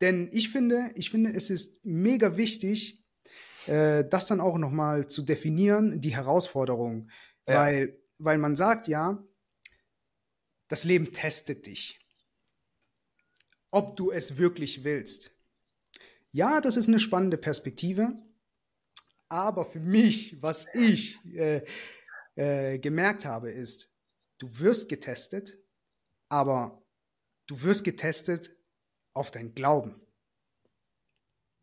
[0.00, 3.04] Denn ich finde, ich finde, es ist mega wichtig,
[3.66, 7.10] äh, das dann auch nochmal zu definieren, die Herausforderung.
[7.46, 7.60] Ja.
[7.60, 9.22] Weil, weil man sagt ja,
[10.68, 12.00] das Leben testet dich.
[13.70, 15.32] Ob du es wirklich willst.
[16.30, 18.16] Ja, das ist eine spannende Perspektive.
[19.34, 21.64] Aber für mich, was ich äh,
[22.36, 23.92] äh, gemerkt habe, ist,
[24.38, 25.58] du wirst getestet,
[26.28, 26.80] aber
[27.48, 28.56] du wirst getestet
[29.12, 30.00] auf dein Glauben.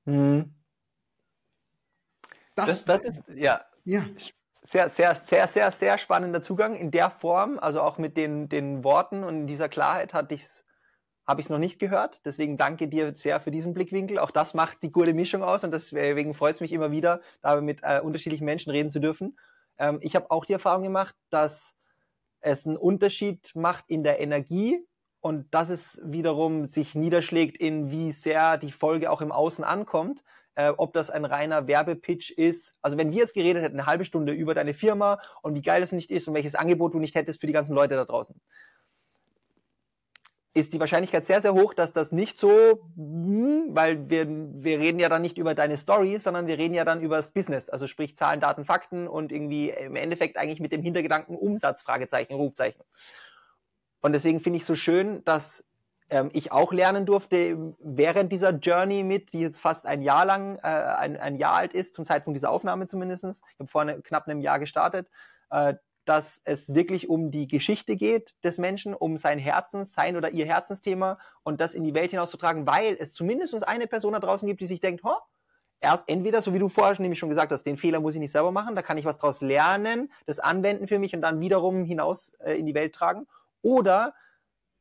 [0.04, 0.54] Mhm.
[2.56, 3.66] Das, das, das, ist, ja.
[3.86, 4.06] ja.
[4.64, 8.84] Sehr, sehr, sehr, sehr, sehr spannender Zugang in der Form, also auch mit den, den
[8.84, 10.66] Worten und in dieser Klarheit hatte ich's,
[11.32, 12.22] habe ich es noch nicht gehört.
[12.26, 14.20] Deswegen danke dir sehr für diesen Blickwinkel.
[14.20, 17.60] Auch das macht die gute Mischung aus und deswegen freut es mich immer wieder, da
[17.60, 19.39] mit äh, unterschiedlichen Menschen reden zu dürfen.
[19.80, 21.74] Ähm, ich habe auch die Erfahrung gemacht, dass
[22.41, 24.86] es einen Unterschied macht in der Energie,
[25.24, 30.24] und dass es wiederum sich niederschlägt in wie sehr die Folge auch im Außen ankommt.
[30.56, 32.76] Äh, ob das ein reiner Werbepitch ist.
[32.82, 35.80] Also wenn wir jetzt geredet hätten, eine halbe Stunde über deine Firma und wie geil
[35.80, 38.36] das nicht ist und welches Angebot du nicht hättest für die ganzen Leute da draußen,
[40.54, 42.50] ist die Wahrscheinlichkeit sehr, sehr hoch, dass das nicht so,
[42.96, 46.84] hm, weil wir, wir reden ja dann nicht über deine Story, sondern wir reden ja
[46.84, 50.74] dann über das Business, also sprich Zahlen, Daten, Fakten und irgendwie im Endeffekt eigentlich mit
[50.74, 52.84] dem Hintergedanken Umsatz, Fragezeichen, Rufzeichen.
[54.02, 55.64] Und deswegen finde ich so schön, dass
[56.10, 60.58] ähm, ich auch lernen durfte während dieser Journey mit, die jetzt fast ein Jahr lang,
[60.58, 63.24] äh, ein, ein Jahr alt ist, zum Zeitpunkt dieser Aufnahme zumindest.
[63.24, 65.08] Ich habe vor ne, knapp einem Jahr gestartet,
[65.50, 70.32] äh, dass es wirklich um die Geschichte geht des Menschen, um sein Herzens, sein oder
[70.32, 74.48] ihr Herzensthema und das in die Welt hinauszutragen, weil es zumindest eine Person da draußen
[74.48, 75.18] gibt, die sich denkt, oh,
[75.80, 78.32] erst entweder, so wie du vorher nämlich schon gesagt hast, den Fehler muss ich nicht
[78.32, 81.84] selber machen, da kann ich was draus lernen, das anwenden für mich und dann wiederum
[81.84, 83.28] hinaus äh, in die Welt tragen.
[83.62, 84.14] Oder,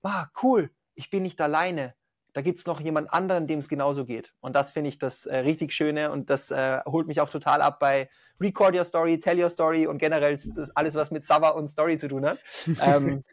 [0.02, 1.94] ah, cool, ich bin nicht alleine.
[2.32, 4.32] Da gibt es noch jemand anderen, dem es genauso geht.
[4.40, 7.60] Und das finde ich das äh, richtig Schöne und das äh, holt mich auch total
[7.60, 8.08] ab bei
[8.40, 10.38] Record Your Story, Tell Your Story und generell
[10.74, 12.38] alles, was mit Sava und Story zu tun hat.
[12.82, 13.24] ähm,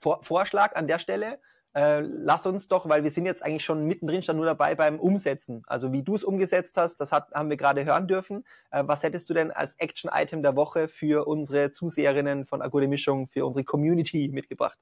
[0.00, 1.38] Vor Vorschlag an der Stelle,
[1.74, 4.98] äh, lass uns doch, weil wir sind jetzt eigentlich schon mittendrin, stand nur dabei beim
[4.98, 5.62] Umsetzen.
[5.66, 8.44] Also wie du es umgesetzt hast, das hat, haben wir gerade hören dürfen.
[8.70, 13.28] Äh, was hättest du denn als Action-Item der Woche für unsere Zuseherinnen von Agode Mischung,
[13.28, 14.78] für unsere Community mitgebracht?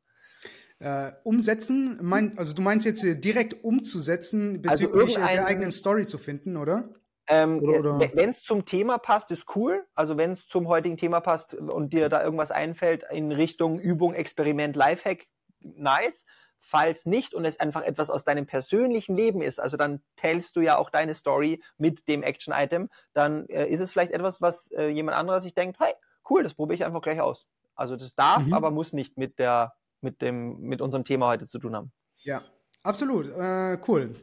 [0.80, 6.18] Äh, umsetzen, mein, also du meinst jetzt direkt umzusetzen, bezüglich also der eigenen Story zu
[6.18, 6.88] finden, oder?
[7.28, 9.86] Ähm, oder, Wenn es zum Thema passt, ist cool.
[9.94, 14.14] Also wenn es zum heutigen Thema passt und dir da irgendwas einfällt in Richtung Übung,
[14.14, 15.26] Experiment, Lifehack,
[15.60, 16.24] nice.
[16.60, 20.60] Falls nicht und es einfach etwas aus deinem persönlichen Leben ist, also dann tellst du
[20.60, 24.88] ja auch deine Story mit dem Action-Item, dann äh, ist es vielleicht etwas, was äh,
[24.88, 25.94] jemand anderer sich denkt, hey,
[26.28, 27.46] cool, das probiere ich einfach gleich aus.
[27.74, 28.52] Also das darf, mhm.
[28.52, 31.92] aber muss nicht mit der, mit dem, mit unserem Thema heute zu tun haben.
[32.18, 32.42] Ja,
[32.82, 33.28] absolut.
[33.28, 34.16] Äh, cool.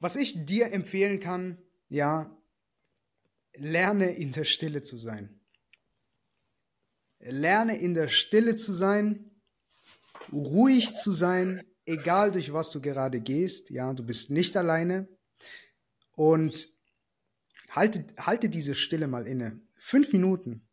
[0.00, 1.58] Was ich dir empfehlen kann,
[1.90, 2.34] ja,
[3.52, 5.38] lerne in der Stille zu sein.
[7.18, 9.26] Lerne in der Stille zu sein
[10.32, 15.08] ruhig zu sein egal durch was du gerade gehst, ja, du bist nicht alleine
[16.12, 16.68] und
[17.70, 19.60] halte, halte diese Stille mal inne.
[19.76, 20.66] Fünf Minuten.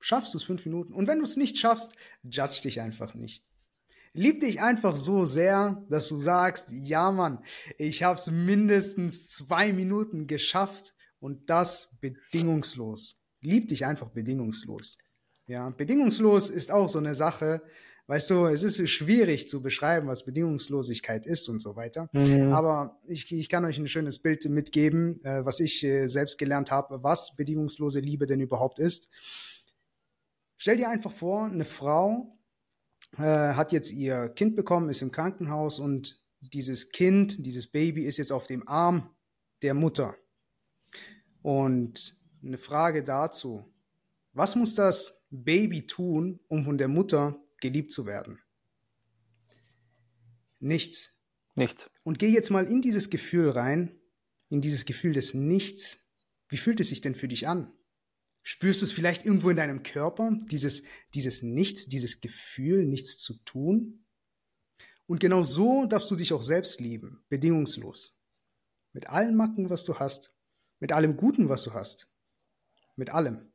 [0.00, 0.92] Schaffst du es fünf Minuten?
[0.92, 3.44] Und wenn du es nicht schaffst, judge dich einfach nicht.
[4.14, 7.42] Lieb dich einfach so sehr, dass du sagst, ja Mann,
[7.78, 13.22] ich habe es mindestens zwei Minuten geschafft und das bedingungslos.
[13.40, 14.98] Lieb dich einfach bedingungslos.
[15.46, 17.62] Ja, bedingungslos ist auch so eine Sache.
[18.06, 22.10] Weißt du, es ist schwierig zu beschreiben, was Bedingungslosigkeit ist und so weiter.
[22.12, 22.52] Mhm.
[22.52, 26.70] Aber ich, ich kann euch ein schönes Bild mitgeben, äh, was ich äh, selbst gelernt
[26.70, 29.08] habe, was bedingungslose Liebe denn überhaupt ist.
[30.56, 32.38] Stell dir einfach vor, eine Frau
[33.18, 33.22] äh,
[33.54, 38.32] hat jetzt ihr Kind bekommen, ist im Krankenhaus und dieses Kind, dieses Baby ist jetzt
[38.32, 39.10] auf dem Arm
[39.62, 40.16] der Mutter.
[41.42, 43.72] Und eine Frage dazu.
[44.32, 48.40] Was muss das Baby tun, um von der Mutter geliebt zu werden?
[50.58, 51.20] Nichts.
[51.54, 51.90] Nichts.
[52.02, 54.00] Und geh jetzt mal in dieses Gefühl rein,
[54.48, 55.98] in dieses Gefühl des Nichts.
[56.48, 57.72] Wie fühlt es sich denn für dich an?
[58.42, 60.82] Spürst du es vielleicht irgendwo in deinem Körper, dieses,
[61.14, 64.04] dieses Nichts, dieses Gefühl, nichts zu tun?
[65.06, 68.20] Und genau so darfst du dich auch selbst lieben, bedingungslos.
[68.92, 70.34] Mit allen Macken, was du hast,
[70.80, 72.10] mit allem Guten, was du hast,
[72.96, 73.52] mit allem.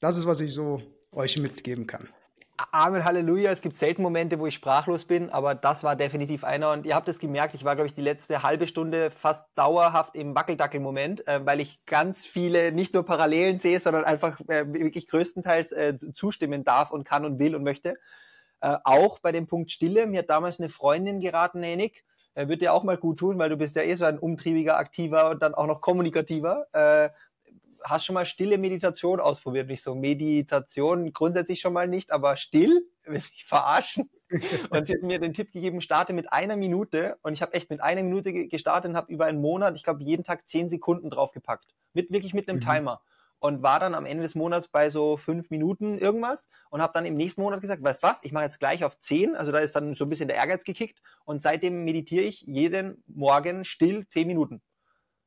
[0.00, 2.08] Das ist, was ich so euch mitgeben kann.
[2.70, 3.50] Amen, Halleluja.
[3.50, 6.70] Es gibt selten Momente, wo ich sprachlos bin, aber das war definitiv einer.
[6.70, 10.14] Und ihr habt es gemerkt, ich war, glaube ich, die letzte halbe Stunde fast dauerhaft
[10.14, 15.08] im Wackeldackel-Moment, äh, weil ich ganz viele nicht nur Parallelen sehe, sondern einfach äh, wirklich
[15.08, 17.96] größtenteils äh, zustimmen darf und kann und will und möchte.
[18.60, 20.06] Äh, auch bei dem Punkt Stille.
[20.06, 23.38] Mir hat damals eine Freundin geraten, hey Nick, äh, wird dir auch mal gut tun,
[23.38, 26.66] weil du bist ja eh so ein umtriebiger, aktiver und dann auch noch kommunikativer.
[27.84, 29.68] Hast schon mal stille Meditation ausprobiert?
[29.68, 34.10] Nicht so Meditation grundsätzlich schon mal nicht, aber still, willst mich verarschen?
[34.70, 37.16] Und sie hat mir den Tipp gegeben, starte mit einer Minute.
[37.22, 40.02] Und ich habe echt mit einer Minute gestartet und habe über einen Monat, ich glaube,
[40.02, 41.74] jeden Tag zehn Sekunden draufgepackt.
[41.92, 42.64] Mit, wirklich mit einem mhm.
[42.64, 43.00] Timer.
[43.38, 47.04] Und war dann am Ende des Monats bei so fünf Minuten irgendwas und habe dann
[47.04, 49.34] im nächsten Monat gesagt, weißt was, ich mache jetzt gleich auf zehn.
[49.34, 51.02] Also da ist dann so ein bisschen der Ehrgeiz gekickt.
[51.24, 54.62] Und seitdem meditiere ich jeden Morgen still zehn Minuten.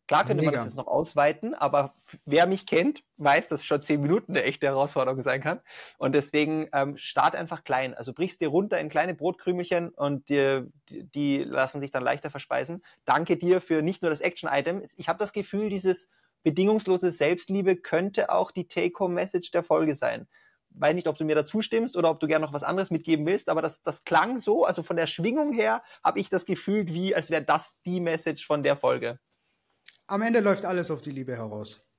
[0.07, 0.51] Klar könnte Mega.
[0.51, 1.93] man das jetzt noch ausweiten, aber
[2.25, 5.61] wer mich kennt, weiß, dass schon zehn Minuten eine echte Herausforderung sein kann.
[5.97, 7.95] Und deswegen ähm, start einfach klein.
[7.95, 12.83] Also brichst dir runter in kleine Brotkrümelchen und die, die lassen sich dann leichter verspeisen.
[13.05, 14.87] Danke dir für nicht nur das Action-Item.
[14.95, 16.07] Ich habe das Gefühl, dieses
[16.43, 20.27] bedingungslose Selbstliebe könnte auch die Take-Home-Message der Folge sein.
[20.69, 23.25] Weiß nicht, ob du mir dazu stimmst oder ob du gerne noch was anderes mitgeben
[23.25, 26.85] willst, aber das, das klang so, also von der Schwingung her habe ich das Gefühl,
[26.87, 29.17] wie als wäre das die Message von der Folge.
[30.07, 31.89] Am Ende läuft alles auf die Liebe heraus.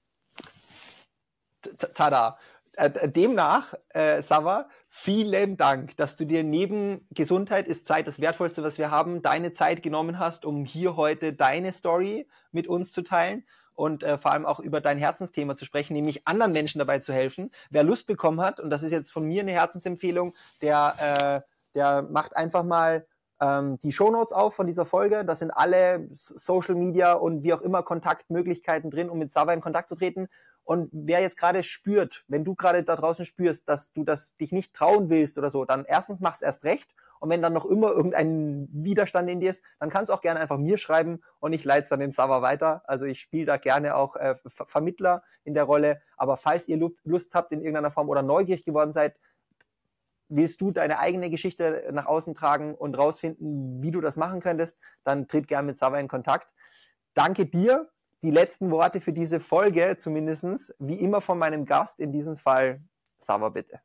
[1.95, 2.39] Tada.
[2.73, 8.63] Äh, demnach, äh, Sava, vielen Dank, dass du dir neben Gesundheit ist Zeit das Wertvollste,
[8.63, 13.03] was wir haben, deine Zeit genommen hast, um hier heute deine Story mit uns zu
[13.03, 16.99] teilen und äh, vor allem auch über dein Herzensthema zu sprechen, nämlich anderen Menschen dabei
[16.99, 17.51] zu helfen.
[17.71, 22.03] Wer Lust bekommen hat, und das ist jetzt von mir eine Herzensempfehlung, der, äh, der
[22.03, 23.07] macht einfach mal
[23.41, 25.25] ähm, die Shownotes auf von dieser Folge.
[25.25, 29.61] Das sind alle Social Media und wie auch immer Kontaktmöglichkeiten drin, um mit Sava in
[29.61, 30.29] Kontakt zu treten.
[30.65, 34.51] Und wer jetzt gerade spürt, wenn du gerade da draußen spürst, dass du das dich
[34.51, 36.93] nicht trauen willst oder so, dann erstens mach's erst recht.
[37.21, 40.41] Und wenn dann noch immer irgendein Widerstand in dir ist, dann kannst du auch gerne
[40.41, 42.83] einfach mir schreiben und ich leite es dann den Sava weiter.
[42.87, 46.03] Also ich spiele da gerne auch äh, Vermittler in der Rolle.
[46.17, 49.17] Aber falls ihr Lust habt in irgendeiner Form oder neugierig geworden seid,
[50.29, 54.77] willst du deine eigene Geschichte nach außen tragen und rausfinden, wie du das machen könntest,
[55.05, 56.53] dann tritt gerne mit Sava in Kontakt.
[57.15, 57.91] Danke dir.
[58.23, 62.81] Die letzten Worte für diese Folge zumindestens wie immer von meinem Gast, in diesem Fall
[63.19, 63.81] Sava bitte.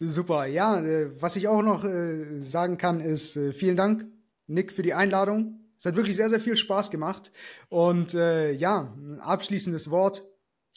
[0.00, 4.06] Super, ja, äh, was ich auch noch äh, sagen kann, ist äh, vielen Dank,
[4.46, 5.60] Nick, für die Einladung.
[5.76, 7.30] Es hat wirklich sehr, sehr viel Spaß gemacht.
[7.68, 10.26] Und ja, ein abschließendes Wort.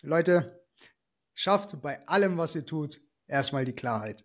[0.04, 0.64] Leute,
[1.34, 4.24] schafft bei allem, was ihr tut, erstmal die Klarheit.